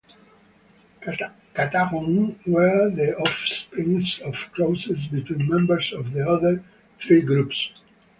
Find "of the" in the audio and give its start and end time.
5.93-6.27